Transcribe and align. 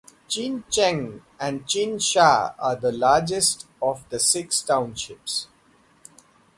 Jincheng 0.27 1.21
and 1.39 1.63
Jinsha 1.67 2.55
are 2.57 2.75
the 2.75 2.91
largest 2.91 3.67
of 3.79 4.03
the 4.09 4.19
six 4.19 4.59
townships. 4.63 5.47